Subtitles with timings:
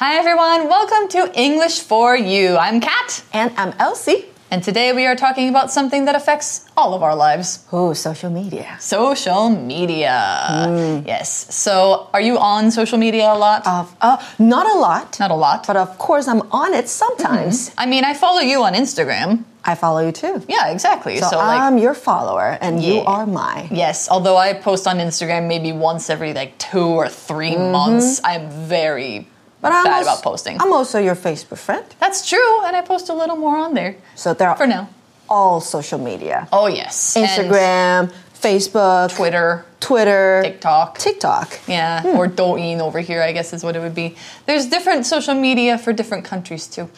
[0.00, 2.56] Hi everyone, welcome to English for You.
[2.56, 4.24] I'm Kat, And I'm Elsie.
[4.50, 8.30] and today we are talking about something that affects all of our lives Oh, social
[8.30, 8.78] media.
[8.80, 10.16] social media.
[10.64, 11.06] Hmm.
[11.06, 11.54] Yes.
[11.54, 13.66] So, are you on social media a lot?
[13.66, 15.66] Of uh, not a lot, Not a lot.
[15.66, 17.68] but of course I'm on it sometimes.
[17.68, 17.80] Mm-hmm.
[17.80, 19.44] I mean, I follow you on Instagram.
[19.66, 20.42] I follow you too.
[20.48, 21.18] Yeah, exactly.
[21.18, 23.68] So, So, like, I'm your follower and you are my.
[23.70, 27.70] yes, although I post on Instagram maybe once every like two or 3 mm-hmm.
[27.70, 29.28] months, I'm very
[29.60, 30.60] But I'm bad also, about posting.
[30.60, 31.84] I'm also your Facebook friend.
[32.00, 34.88] That's true, and I post a little more on there So there are for now.
[35.28, 36.48] all social media.
[36.52, 37.16] Oh, yes.
[37.16, 40.98] And Instagram, Facebook, Twitter, Twitter, TikTok.
[40.98, 41.58] TikTok.
[41.68, 42.16] Yeah, hmm.
[42.18, 44.16] or Douyin over here, I guess is what it would be.
[44.46, 46.88] There's different social media for different countries too.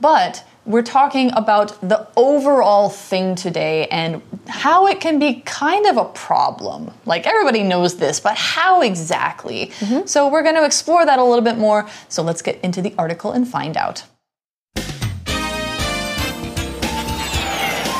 [0.00, 5.96] But we're talking about the overall thing today and how it can be kind of
[5.96, 6.92] a problem.
[7.04, 9.66] Like everybody knows this, but how exactly?
[9.80, 10.06] Mm-hmm.
[10.06, 11.88] So we're going to explore that a little bit more.
[12.08, 14.04] So let's get into the article and find out.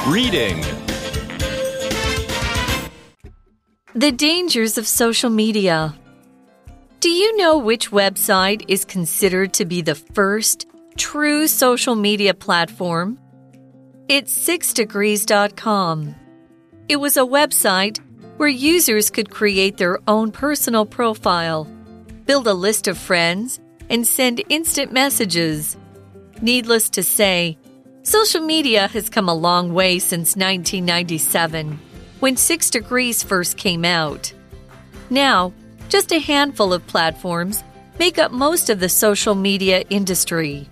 [0.06, 0.61] Reading.
[3.95, 5.95] The dangers of social media.
[7.01, 13.19] Do you know which website is considered to be the first true social media platform?
[14.09, 16.15] It's 6degrees.com.
[16.89, 17.98] It was a website
[18.37, 21.65] where users could create their own personal profile,
[22.27, 25.77] build a list of friends, and send instant messages.
[26.41, 27.57] Needless to say,
[28.03, 31.79] social media has come a long way since 1997,
[32.20, 34.33] when Six Degrees first came out.
[35.09, 35.53] Now,
[35.89, 37.63] just a handful of platforms
[37.98, 40.69] make up most of the social media industry.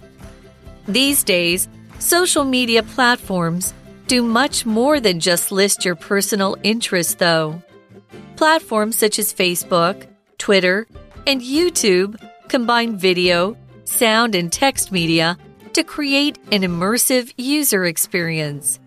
[0.90, 1.68] These days,
[2.00, 3.74] social media platforms
[4.08, 7.62] do much more than just list your personal interests, though.
[8.34, 10.88] Platforms such as Facebook, Twitter,
[11.28, 15.38] and YouTube combine video, sound, and text media
[15.74, 18.80] to create an immersive user experience.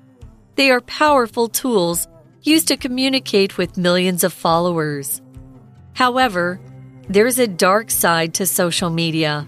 [0.56, 2.10] They are powerful tools
[2.42, 5.22] used to communicate with millions of followers.
[5.94, 6.60] However,
[7.08, 9.48] there's a dark side to social media.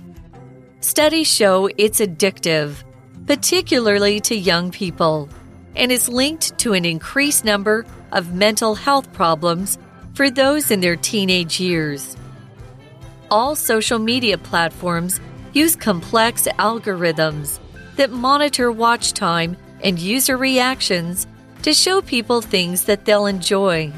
[0.85, 2.83] Studies show it's addictive,
[3.25, 5.27] particularly to young people,
[5.75, 9.79] and is linked to an increased number of mental health problems
[10.13, 12.15] for those in their teenage years.
[13.31, 15.19] All social media platforms
[15.53, 17.57] use complex algorithms
[17.95, 21.25] that monitor watch time and user reactions
[21.63, 23.91] to show people things that they'll enjoy.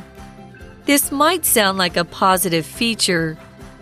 [0.85, 3.37] This might sound like a positive feature,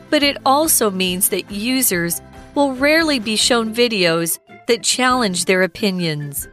[0.09, 2.19] but it also means that users
[2.55, 6.47] will rarely be shown videos that challenge their opinions.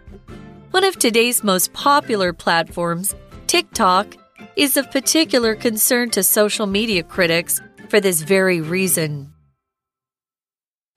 [0.73, 3.15] One of today's most popular platforms,
[3.47, 4.17] TikTok,
[4.57, 9.33] is of particular concern to social media critics for this very reason.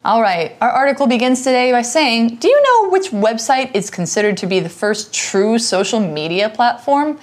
[0.04, 4.38] All right, our article begins today by saying Do you know which website is considered
[4.38, 7.20] to be the first true social media platform?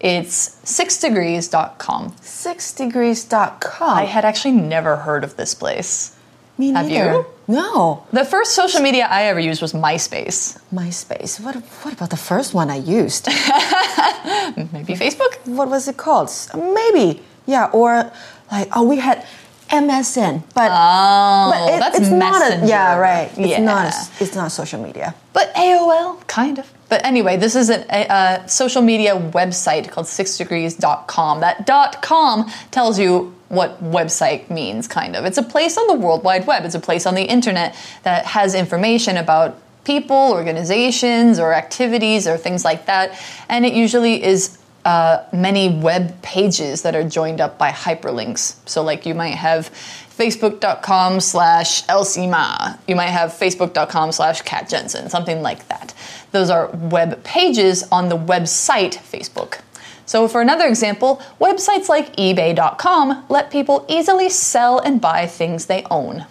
[0.00, 2.10] It's sixdegrees.com.
[2.10, 3.96] Sixdegrees.com.
[3.96, 6.16] I had actually never heard of this place.
[6.58, 7.12] Me have neither.
[7.12, 7.26] you?
[7.48, 8.04] No.
[8.12, 10.58] The first social media I ever used was MySpace.
[10.72, 11.40] MySpace.
[11.40, 13.26] What, what about the first one I used?
[14.72, 15.34] Maybe Facebook?
[15.46, 16.30] what was it called?
[16.54, 17.22] Maybe.
[17.46, 18.10] Yeah, or
[18.50, 19.26] like, oh, we had
[19.68, 22.66] MSN, but, Oh, but it- that's it's not a, Messenger.
[22.66, 23.28] yeah, right.
[23.36, 23.60] It's Yeah.
[23.60, 25.14] not a, it's not social media.
[25.32, 26.70] But AOL, kind of.
[26.88, 28.06] But anyway, this is an- a,
[28.44, 31.40] a social media website called sixdegrees.com.
[31.40, 35.24] That dot .com tells you what website means, kind of.
[35.24, 36.64] It's a place on the World Wide Web.
[36.64, 42.36] It's a place on the internet that has information about people, organizations, or activities, or
[42.36, 43.20] things like that.
[43.48, 48.56] And it usually is uh, many web pages that are joined up by hyperlinks.
[48.68, 52.78] So, like, you might have facebook.com slash elsima.
[52.86, 55.94] You might have facebook.com slash Cat Jensen, something like that.
[56.32, 59.60] Those are web pages on the website Facebook.
[60.05, 65.83] So, for another example, websites like ebay.com let people easily sell and buy things they
[65.89, 66.23] own.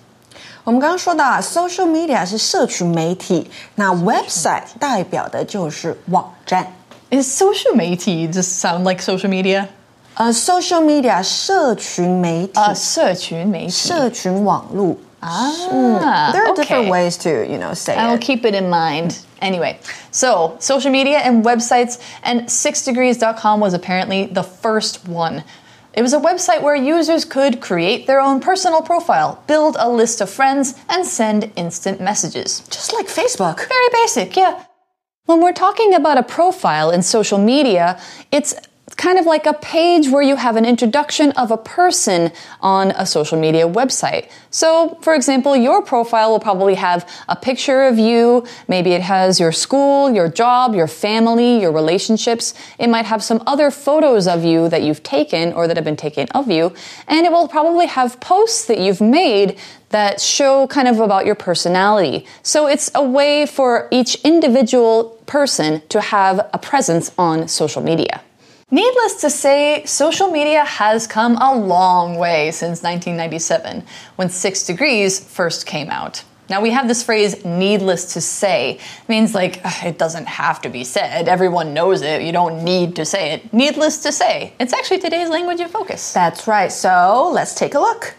[0.65, 6.73] 我们刚刚说到啊，social media 是社群媒体，那 website 代表的就是网站。
[7.11, 9.69] Is social media just sound like social media?
[10.15, 14.97] 呃，social media 社群媒体，Uh, 社群媒体.社群网络。
[15.21, 16.91] Ah, There are different okay.
[16.91, 18.21] ways to, you know, say I'll it.
[18.21, 19.15] keep it in mind.
[19.44, 19.78] Anyway,
[20.10, 25.44] so social media and websites, and sixdegrees.com was apparently the first one.
[25.94, 30.22] It was a website where users could create their own personal profile, build a list
[30.22, 32.62] of friends, and send instant messages.
[32.70, 33.58] Just like Facebook.
[33.68, 34.64] Very basic, yeah.
[35.26, 38.00] When we're talking about a profile in social media,
[38.32, 38.56] it's
[38.94, 42.32] kind of like a page where you have an introduction of a person
[42.62, 44.30] on a social media website.
[44.50, 48.46] So, for example, your profile will probably have a picture of you.
[48.68, 52.54] Maybe it has your school, your job, your family, your relationships.
[52.78, 55.96] It might have some other photos of you that you've taken or that have been
[55.96, 56.74] taken of you.
[57.08, 59.58] And it will probably have posts that you've made
[59.90, 62.26] that show kind of about your personality.
[62.42, 68.22] So it's a way for each individual person to have a presence on social media.
[68.74, 73.84] Needless to say, social media has come a long way since 1997,
[74.16, 76.24] when Six Degrees first came out.
[76.50, 78.80] Now we have this phrase, needless to say.
[78.80, 81.28] It means like, it doesn't have to be said.
[81.28, 82.24] Everyone knows it.
[82.24, 83.54] You don't need to say it.
[83.54, 84.56] Needless to say.
[84.60, 86.12] It's actually today's language in focus.
[86.12, 86.72] That's right.
[86.72, 88.16] So let's take a look.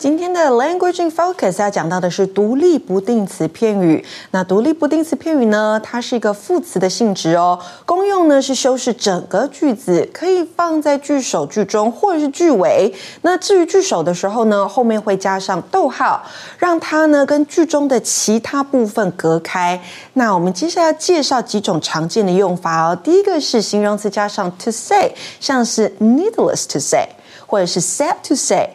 [0.00, 4.02] 今天的 Language in Focus 要讲到的是独立不定词片语。
[4.30, 7.58] 那独立不定词片语呢，它是一个副词的性质哦。
[7.84, 12.94] 功用呢是修饰整个句子，可以放在句首、句中或者是句尾。
[13.20, 16.22] 那至于句首的时候呢，后面会加上逗号，
[16.56, 19.78] 让它呢跟句中的其他部分隔开。
[20.14, 22.96] 那我们接下来介绍几种常见的用法哦。
[22.96, 27.06] 第一个是形容词加上 to say，像是 needless to say，
[27.46, 28.70] 或者是 sad to say。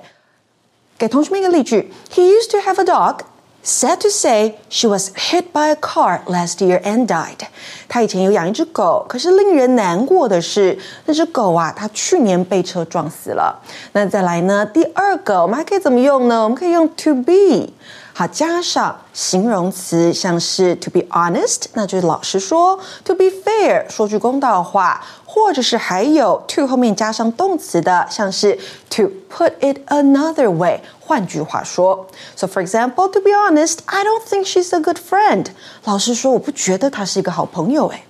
[0.97, 3.19] 给同学们一个例句：He used to have a dog.
[3.63, 7.47] Sad to say, she was hit by a car last year and died.
[7.87, 13.59] 他以前有养一只狗，可是令人难过的是，那只狗啊，它去年被车撞死了。
[13.93, 14.63] 那再来呢？
[14.67, 16.43] 第二个，我们还可以怎么用呢？
[16.43, 17.73] 我们可以用 to be，
[18.17, 25.03] 好，加上形容词，像是 to be honest，那就是老实说；to be fair，说句公道话。
[25.25, 28.57] 或者是还有 to 后面加上动词的，像是
[28.89, 32.07] to put it another way，换句话说
[32.37, 35.47] ，so for example, to be honest, I don't think she's a good friend。
[35.83, 38.05] 老实说，我不觉得她是一个好朋友诶。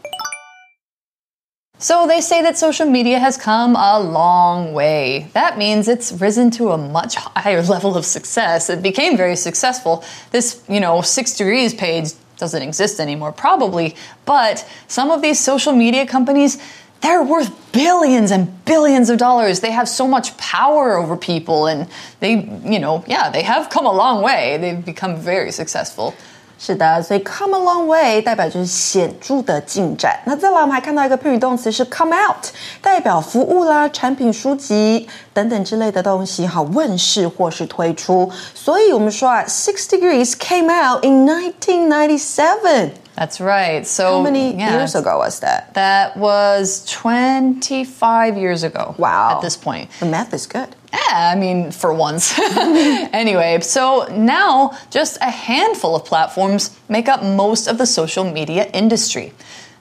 [1.77, 5.27] So they say that social media has come a long way.
[5.33, 8.69] That means it's risen to a much higher level of success.
[8.69, 10.04] It became very successful.
[10.31, 13.95] This, you know, six degrees page doesn't exist anymore, probably,
[14.25, 16.62] but some of these social media companies
[17.01, 19.60] they're worth billions and billions of dollars.
[19.60, 21.88] They have so much power over people, and
[22.19, 22.31] they,
[22.63, 24.57] you know, yeah, they have come a long way.
[24.57, 26.16] They've become very successful.
[26.62, 30.21] 是的，所以 come a long way 代表就是显着的进展。
[30.27, 32.49] 那再来，我们还看到一个片语动词是 come out，
[32.82, 38.31] 代表服务啦、产品、书籍等等之类的东西，好问世或是推出。
[38.55, 43.87] 所以我们说啊，Six Degrees came out in 1997。That's right.
[43.87, 45.73] So how many yeah, years ago was that?
[45.73, 48.94] That was 25 years ago.
[48.99, 49.37] Wow.
[49.37, 49.88] At this point.
[49.99, 50.69] The math is good.
[50.95, 52.39] Yeah, I mean, for once.
[52.39, 58.69] anyway, so now just a handful of platforms make up most of the social media
[58.74, 59.33] industry.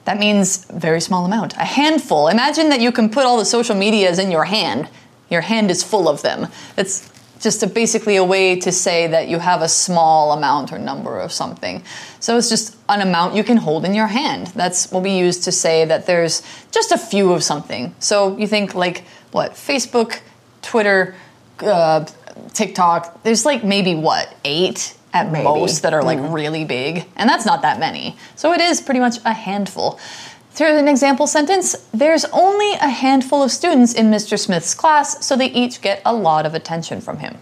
[0.07, 2.29] That means very small amount, a handful.
[2.29, 4.89] Imagine that you can put all the social medias in your hand.
[5.31, 6.49] Your hand is full of them.
[6.77, 7.09] It's
[7.41, 11.21] just a, basically a way to say that you have a small amount or number
[11.21, 11.83] of something.
[12.19, 14.49] So it's just an amount you can hold in your hand.
[14.49, 17.95] That's what we use to say that there's just a few of something.
[18.01, 20.21] So you think like what Facebook,
[20.64, 21.16] Twitter,
[21.60, 22.06] uh,
[22.54, 23.24] TikTok.
[23.24, 25.44] There's like maybe what eight at maybe.
[25.44, 26.34] most that are like mm.
[26.34, 28.16] really big, and that's not that many.
[28.36, 30.00] So it is pretty much a handful.
[30.52, 34.38] Through an example sentence, there's only a handful of students in Mr.
[34.38, 37.38] Smith's class, so they each get a lot of attention from him.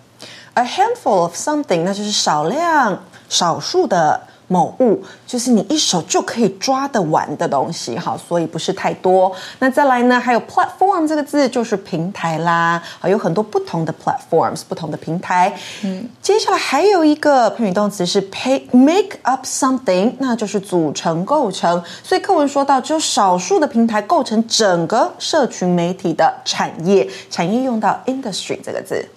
[0.55, 9.32] A handful of something，那就是少量、少数的 某物就是你一手就可以抓得完的东西，好，所以不是太多。
[9.60, 15.52] 那再来呢，还有 platform 这个字就是平台啦，啊，有很多不同的 platforms，不同的平台。
[15.84, 21.82] 嗯，接下来还有一个片语动词是 pay make up something，那就是组成、构成。
[22.02, 29.08] 所以课文说到，只有少数的平台构成整个社群媒体的产业，产业用到 industry 这个字。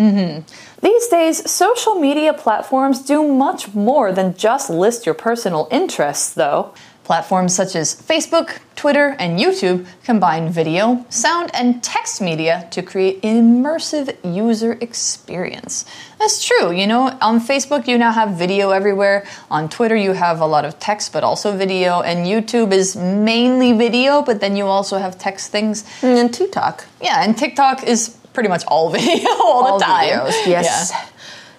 [0.00, 0.40] Mm-hmm.
[0.80, 6.72] These days, social media platforms do much more than just list your personal interests, though.
[7.04, 13.20] Platforms such as Facebook, Twitter, and YouTube combine video, sound, and text media to create
[13.22, 15.84] immersive user experience.
[16.20, 16.70] That's true.
[16.70, 19.26] You know, on Facebook, you now have video everywhere.
[19.50, 22.00] On Twitter, you have a lot of text, but also video.
[22.00, 25.84] And YouTube is mainly video, but then you also have text things.
[26.02, 26.86] And TikTok.
[27.02, 30.19] Yeah, and TikTok is pretty much all video all, all the time.
[30.25, 30.91] Videos, yes.
[30.91, 30.97] Yeah.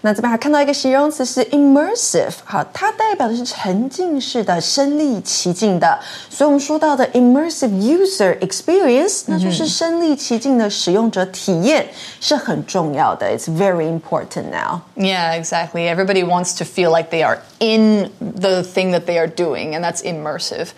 [0.02, 5.99] 那这边还看到一个形容词是 immersive，好，它代表的是沉浸式的、身临其境的。
[6.30, 11.88] 所以我们说到的 immersive user experience，那就是身临其境的使用者体验，
[12.21, 13.26] 是很重要的。
[13.26, 14.83] It's very important now.
[14.95, 15.92] Yeah, exactly.
[15.92, 19.83] Everybody wants to feel like they are in the thing that they are doing, and
[19.83, 20.68] that's immersive.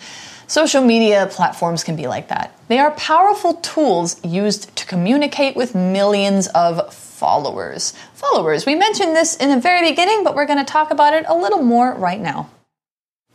[0.46, 2.58] Social media platforms can be like that.
[2.68, 7.94] They are powerful tools used to communicate with millions of followers.
[8.14, 11.24] Followers, we mentioned this in the very beginning, but we're going to talk about it
[11.28, 12.50] a little more right now.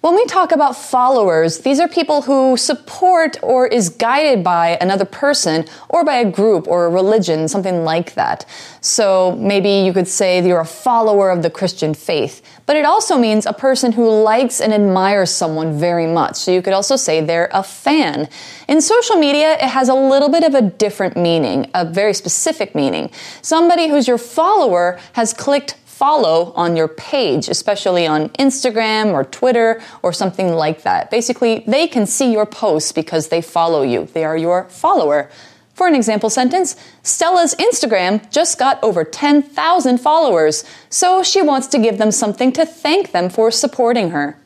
[0.01, 5.03] When we talk about followers, these are people who support or is guided by another
[5.03, 8.45] person or by a group or a religion, something like that.
[8.79, 13.17] So maybe you could say you're a follower of the Christian faith, but it also
[13.17, 16.37] means a person who likes and admires someone very much.
[16.37, 18.29] So you could also say they're a fan.
[18.69, 22.73] In social media, it has a little bit of a different meaning, a very specific
[22.73, 23.11] meaning.
[23.41, 29.81] Somebody who's your follower has clicked follow on your page, especially on Instagram or Twitter
[30.01, 31.11] or something like that.
[31.11, 34.07] Basically, they can see your posts because they follow you.
[34.13, 35.29] They are your follower.
[35.73, 41.77] For an example sentence, Stella's Instagram just got over 10,000 followers, so she wants to
[41.77, 44.38] give them something to thank them for supporting her.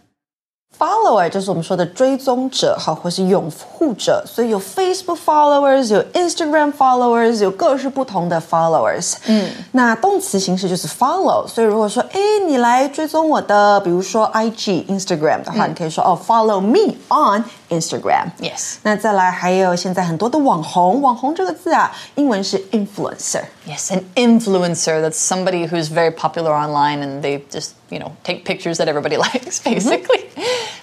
[0.77, 9.15] Follower 就是我们说的追踪者，好，或是拥护者，所以有 Facebook followers，有 Instagram followers，有各式不同的 followers。
[9.27, 18.30] 嗯，那动词形式就是 follow，所以如果说，哎，你来追踪我的，比如说 IG、Instagram 的话，你可以说哦，follow me on Instagram。
[18.40, 18.76] Yes.
[18.82, 23.44] 那再来还有现在很多的网红，网红这个字啊，英文是 influencer。
[23.66, 25.00] Yes, an influencer.
[25.02, 29.16] That's somebody who's very popular online and they just, you know, take pictures that everybody
[29.16, 30.28] likes, basically.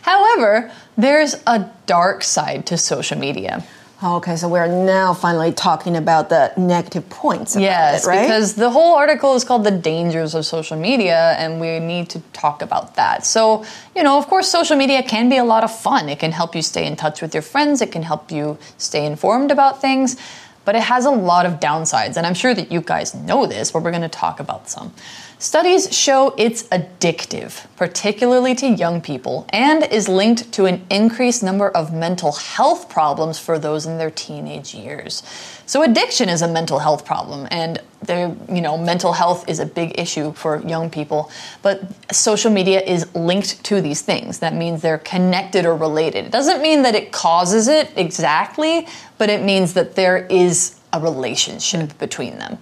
[0.03, 3.63] However, there's a dark side to social media.
[4.02, 7.54] Oh, okay, so we're now finally talking about the negative points.
[7.54, 8.22] Yes, it, right?
[8.22, 12.20] because the whole article is called The Dangers of Social Media, and we need to
[12.32, 13.26] talk about that.
[13.26, 13.62] So,
[13.94, 16.08] you know, of course, social media can be a lot of fun.
[16.08, 19.04] It can help you stay in touch with your friends, it can help you stay
[19.04, 20.16] informed about things,
[20.64, 22.16] but it has a lot of downsides.
[22.16, 24.94] And I'm sure that you guys know this, but we're going to talk about some.
[25.40, 31.70] Studies show it's addictive, particularly to young people, and is linked to an increased number
[31.70, 35.22] of mental health problems for those in their teenage years.
[35.64, 39.64] So addiction is a mental health problem, and there, you know, mental health is a
[39.64, 41.30] big issue for young people.
[41.62, 44.40] But social media is linked to these things.
[44.40, 46.26] That means they're connected or related.
[46.26, 51.00] It doesn't mean that it causes it exactly, but it means that there is a
[51.00, 52.58] relationship between them.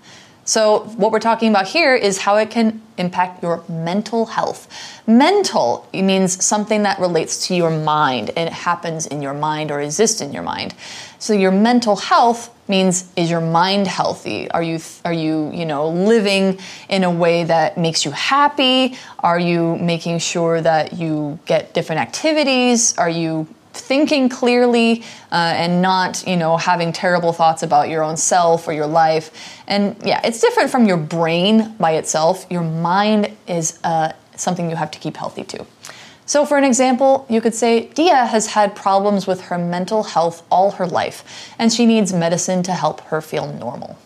[0.49, 4.67] So, what we're talking about here is how it can impact your mental health.
[5.07, 9.79] Mental means something that relates to your mind and it happens in your mind or
[9.83, 10.75] exists in your mind.
[11.19, 14.51] So, your mental health means is your mind healthy?
[14.51, 18.97] Are you are you, you know, living in a way that makes you happy?
[19.19, 22.97] Are you making sure that you get different activities?
[22.97, 23.47] Are you
[23.79, 28.73] thinking clearly uh, and not you know having terrible thoughts about your own self or
[28.73, 29.31] your life.
[29.67, 32.47] And yeah it's different from your brain by itself.
[32.51, 35.67] Your mind is uh, something you have to keep healthy too
[36.29, 40.47] so for an example you could say dia has had problems with her mental health
[40.51, 41.25] all her life
[41.59, 43.99] and she needs medicine to help her feel normal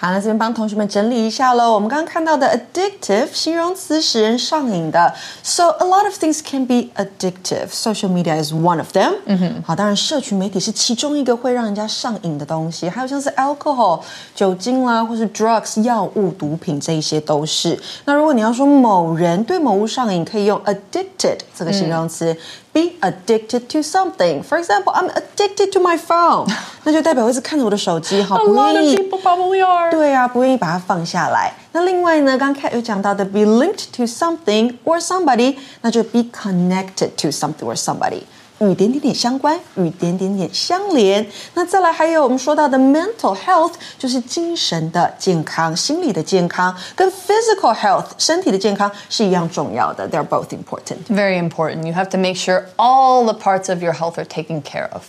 [0.00, 1.72] 好，那这边帮同学们整理一下喽。
[1.72, 5.12] 我们刚刚看到的 addictive 形容词使人上瘾的
[5.42, 7.66] ，so a lot of things can be addictive.
[7.72, 9.16] Social media is one of them.
[9.26, 14.00] 嗯哼，好，当然社群媒体是其中一个会让人家上瘾的东西，还有像是 alcohol
[14.36, 17.76] 酒精啦，或是 drugs 药物、毒品这一些都是。
[18.04, 22.36] 那如果你要说某人对某物上瘾，可以用 addicted 这个形容词。
[22.77, 24.43] Be addicted to something.
[24.43, 26.51] For example, I'm addicted to my phone.
[26.83, 31.53] 那就代表我一直看着我的手机，好 a 不 lot 愿 of 意 people probably are 对啊，不愿意把它放下来。
[31.71, 38.23] 那另外呢，刚刚 Kat 有讲到的，be linked to something or somebody，那就 be connected to something or somebody，
[38.59, 41.25] 与点点点相关，与点点点相连。
[41.53, 50.07] 那再来还有我们说到的 mental health，就是精神的健康、心理的健康，跟 physical health 身体的健康是一样重要的。
[50.07, 51.05] They're both important.
[51.09, 51.85] Very important.
[51.85, 55.03] You have to make sure all the parts of your health are taken care of.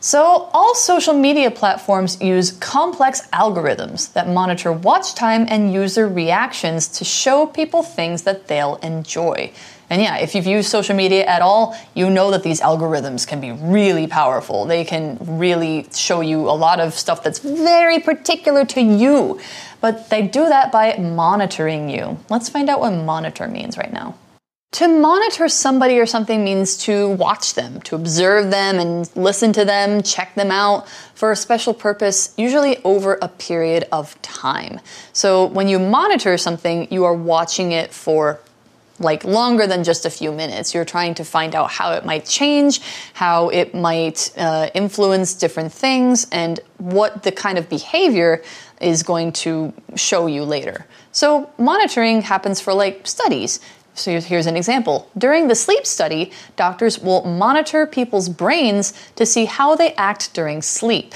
[0.00, 6.86] So, all social media platforms use complex algorithms that monitor watch time and user reactions
[6.98, 9.50] to show people things that they'll enjoy.
[9.91, 13.41] And yeah, if you've used social media at all, you know that these algorithms can
[13.41, 14.63] be really powerful.
[14.63, 19.41] They can really show you a lot of stuff that's very particular to you.
[19.81, 22.17] But they do that by monitoring you.
[22.29, 24.15] Let's find out what monitor means right now.
[24.75, 29.65] To monitor somebody or something means to watch them, to observe them and listen to
[29.65, 34.79] them, check them out for a special purpose, usually over a period of time.
[35.11, 38.39] So when you monitor something, you are watching it for
[39.01, 40.73] like longer than just a few minutes.
[40.73, 42.81] You're trying to find out how it might change,
[43.13, 48.41] how it might uh, influence different things, and what the kind of behavior
[48.79, 50.85] is going to show you later.
[51.11, 53.59] So, monitoring happens for like studies.
[53.93, 55.09] So here's- here's an example.
[55.17, 60.61] During the sleep study, doctors will monitor people's brains to see how they act during
[60.61, 61.13] sleep.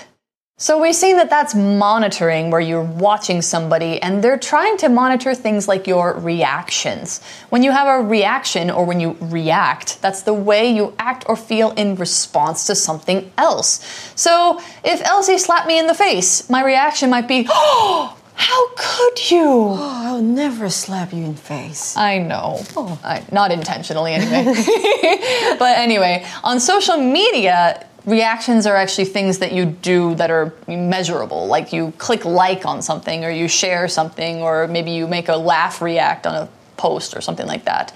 [0.58, 5.36] So we've seen that that's monitoring where you're watching somebody and they're trying to monitor
[5.36, 7.22] things like your reactions.
[7.50, 11.36] When you have a reaction or when you react, that's the way you act or
[11.36, 13.86] feel in response to something else.
[14.16, 19.32] So if Elsie slapped me in the face, my reaction might be, "Oh, how could
[19.32, 21.98] you?" Oh, I'll never slap you in the face.
[21.98, 22.64] I know.
[22.76, 23.00] Oh.
[23.04, 24.46] I, not intentionally, anyway.
[25.60, 31.48] but anyway, on social media, reactions are actually things that you do that are measurable.
[31.48, 35.36] Like you click like on something, or you share something, or maybe you make a
[35.36, 37.94] laugh react on a post or something like that.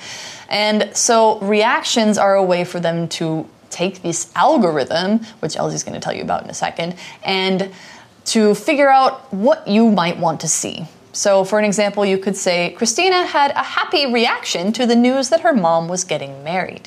[0.50, 5.94] And so reactions are a way for them to take this algorithm, which Elsie's going
[5.94, 7.72] to tell you about in a second, and
[8.33, 10.87] to figure out what you might want to see.
[11.13, 15.29] So, for an example, you could say Christina had a happy reaction to the news
[15.29, 16.83] that her mom was getting married.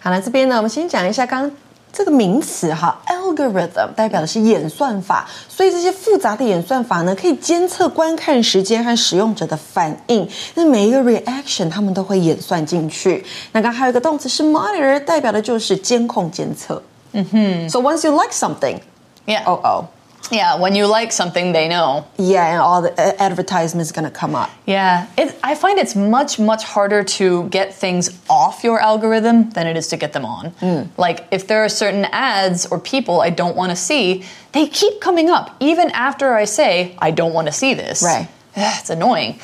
[0.00, 1.56] 好了，这边呢，我们先讲一下刚刚
[1.92, 10.28] 这个名词哈，algorithm 代表的是演算法，所以这些复杂的演算法呢，可以监测观看时间和使用者的反应。
[10.54, 13.24] 那每一个 reaction 他们都会演算进去。
[13.52, 16.82] 那刚刚还有一个动词是 monitor，代表的就是监控监测。
[17.12, 17.68] 嗯哼。
[17.70, 18.80] So once you like something,
[19.26, 19.44] Yeah.
[19.44, 19.84] oh oh,
[20.31, 22.07] Yeah, when you like something, they know.
[22.17, 24.51] yeah, and all the uh, advertisement is gonna come up.
[24.65, 29.65] Yeah, it, I find it's much, much harder to get things off your algorithm than
[29.65, 30.51] it is to get them on.
[30.61, 30.89] Mm.
[30.97, 35.01] Like, if there are certain ads or people I don't want to see, they keep
[35.01, 38.03] coming up, even after I say, I don't want to see this.
[38.03, 38.27] Right.
[38.55, 39.39] It's annoying.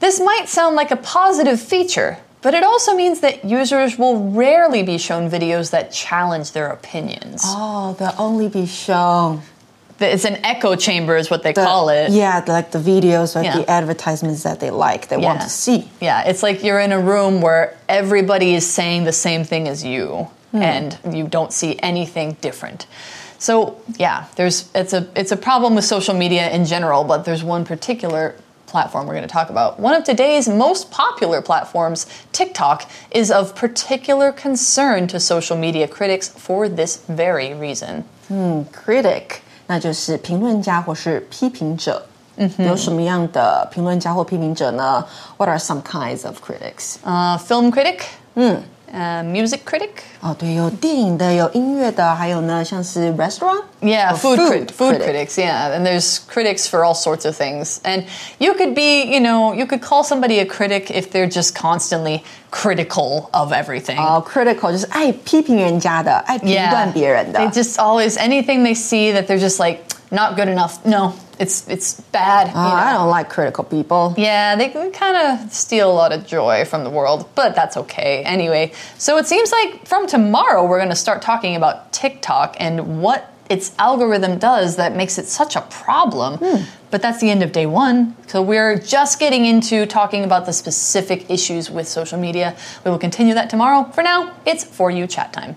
[0.00, 4.82] This might sound like a positive feature, but it also means that users will rarely
[4.82, 7.42] be shown videos that challenge their opinions.
[7.44, 9.42] Oh, they'll only be shown.
[10.00, 12.10] It's an echo chamber, is what they the- call it.
[12.10, 13.58] Yeah, like the videos or Yeah.
[13.58, 15.90] the advertisements that they like, they want to see.
[16.00, 19.84] Yeah, it's like you're in a room where everybody is saying the same thing as
[19.84, 20.62] you, hmm.
[20.62, 22.86] and you don't see anything different.
[23.38, 27.42] So yeah, there's it's a it's a problem with social media in general, but there's
[27.42, 28.34] one particular
[28.66, 29.80] platform we're going to talk about.
[29.80, 36.28] One of today's most popular platforms, TikTok, is of particular concern to social media critics
[36.28, 38.04] for this very reason.
[38.28, 42.04] Hmm, critic，那就是评论家或是批评者。
[42.36, 45.04] 嗯有什么样的评论家或批评者呢
[45.36, 48.00] ？What are some kinds of critics？Uh, film critic,
[48.93, 49.89] uh, music critic,
[50.21, 53.63] 哦，对，有电影的，有音乐的，还有呢，像是 restaurant。
[53.81, 55.27] Yeah, Or food, food crit- food critic.
[55.27, 55.37] critics.
[55.37, 57.79] Yeah, and there's critics for all sorts of things.
[57.83, 58.05] And
[58.39, 62.23] you could be, you know, you could call somebody a critic if they're just constantly
[62.51, 63.97] critical of everything.
[63.97, 67.39] 哦，critical 就是爱批评人家的，爱评断别人的。
[67.39, 70.75] they just always anything they see that they're just like not good enough.
[70.83, 72.48] No, it's it's bad.
[72.48, 74.14] Oh, you Oh, I don't like critical people.
[74.16, 78.22] Yeah, they kind of steal a lot of joy from the world, but that's okay.
[78.24, 83.00] Anyway, so it seems like from tomorrow we're going to start talking about TikTok and
[83.00, 86.38] what its algorithm does that makes it such a problem.
[86.38, 86.62] Hmm.
[86.90, 88.16] But that's the end of day one.
[88.26, 92.54] So we're just getting into talking about the specific issues with social media.
[92.84, 93.90] We will continue that tomorrow.
[93.92, 95.56] For now, it's For You Chat Time.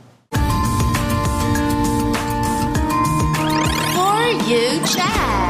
[3.93, 5.42] For you chat.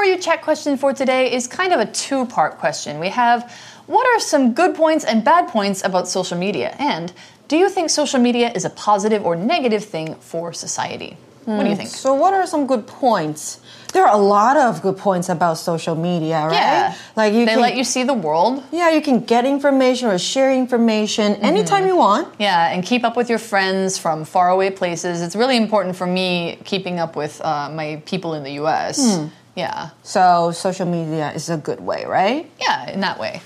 [0.00, 3.00] For You Chat question for today is kind of a two part question.
[3.00, 3.52] We have
[3.84, 6.74] what are some good points and bad points about social media?
[6.78, 7.12] And
[7.48, 11.18] do you think social media is a positive or negative thing for society?
[11.44, 11.80] What do you hmm.
[11.80, 11.90] think?
[11.90, 13.60] So, what are some good points?
[13.92, 16.52] There are a lot of good points about social media, right?
[16.52, 16.94] Yeah.
[17.16, 18.62] Like you they can, let you see the world.
[18.72, 21.44] yeah, you can get information or share information mm-hmm.
[21.44, 22.34] anytime you want.
[22.38, 25.20] Yeah, and keep up with your friends from faraway places.
[25.20, 29.18] It's really important for me keeping up with uh, my people in the US.
[29.18, 29.26] Hmm.
[29.56, 29.90] Yeah.
[30.02, 32.50] So, social media is a good way, right?
[32.60, 33.42] Yeah, in that way.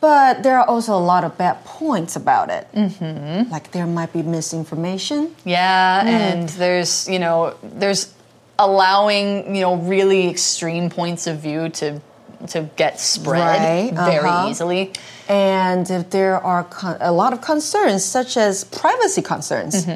[0.00, 2.68] But there are also a lot of bad points about it.
[2.72, 3.50] Mm-hmm.
[3.50, 5.34] Like there might be misinformation.
[5.44, 8.12] Yeah, and there's, you know, there's
[8.58, 12.00] allowing, you know, really extreme points of view to
[12.48, 14.50] to get spread Right, very uh-huh.
[14.50, 14.92] easily.
[15.28, 16.66] And if there are
[17.00, 19.86] a lot of concerns, such as privacy concerns.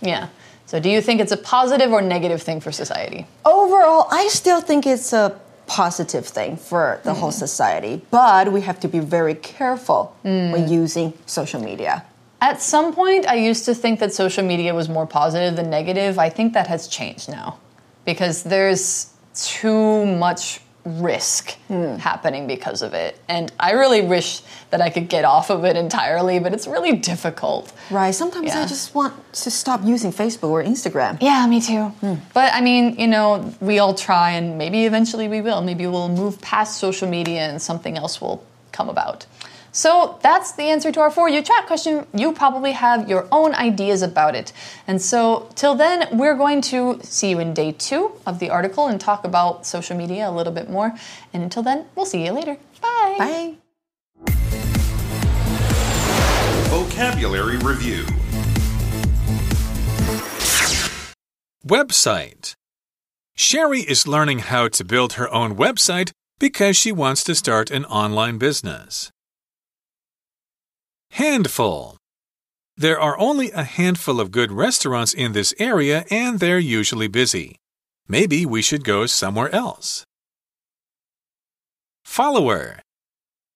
[0.00, 0.28] Yeah.
[0.72, 3.26] So do you think it's a positive or negative thing for society?
[3.44, 7.20] Overall, I still think it's a positive thing for the hmm.
[7.20, 10.72] whole society, but we have to be very careful when hmm.
[10.72, 12.06] using social media.
[12.40, 16.18] At some point I used to think that social media was more positive than negative.
[16.18, 17.58] I think that has changed now
[18.06, 21.96] because there's too much risk hmm.
[21.96, 23.18] happening because of it.
[23.28, 26.96] And I really wish that I could get off of it entirely, but it's really
[26.96, 27.72] difficult.
[27.90, 28.10] Right?
[28.10, 31.18] Sometimes I just want to stop using Facebook or Instagram.
[31.20, 31.84] Yeah, me too.
[31.84, 32.14] Hmm.
[32.34, 35.62] But I mean, you know, we all try and maybe eventually we will.
[35.62, 39.26] Maybe we'll move past social media and something else will come about.
[39.72, 42.06] So that's the answer to our For You Chat question.
[42.12, 44.52] You probably have your own ideas about it.
[44.86, 48.86] And so till then, we're going to see you in day two of the article
[48.86, 50.92] and talk about social media a little bit more.
[51.32, 52.58] And until then, we'll see you later.
[52.82, 53.16] Bye.
[53.18, 53.54] Bye.
[56.68, 58.04] Vocabulary Review
[61.66, 62.54] Website
[63.34, 67.86] Sherry is learning how to build her own website because she wants to start an
[67.86, 69.10] online business.
[71.16, 71.98] Handful
[72.74, 77.56] There are only a handful of good restaurants in this area and they're usually busy.
[78.08, 80.04] Maybe we should go somewhere else.
[82.02, 82.80] Follower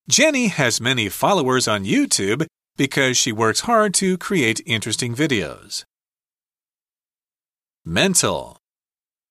[0.06, 5.82] Jenny has many followers on YouTube because she works hard to create interesting videos.
[7.86, 8.58] Mental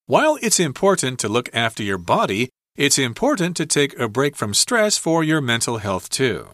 [0.08, 4.56] While it's important to look after your body, it's important to take a break from
[4.56, 6.48] stress for your mental health too.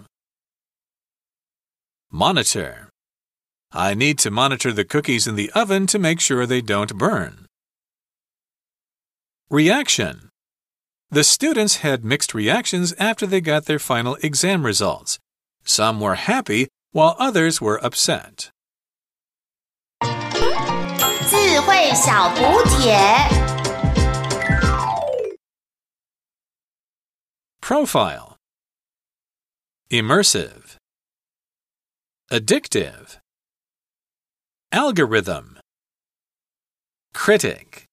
[2.10, 2.88] Monitor
[3.72, 7.46] I need to monitor the cookies in the oven to make sure they don't burn.
[9.50, 10.30] Reaction
[11.10, 15.18] The students had mixed reactions after they got their final exam results.
[15.64, 18.50] Some were happy, while others were upset.
[21.28, 22.96] 智慧小补帖。
[27.60, 28.36] Profile
[29.90, 30.76] Immersive
[32.31, 33.17] Addictive.
[34.71, 35.59] Algorithm.
[37.13, 37.89] Critic